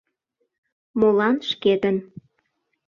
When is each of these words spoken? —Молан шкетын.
—Молан 0.99 1.37
шкетын. 1.49 1.95